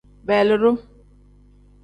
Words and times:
Beelidu. 0.27 0.71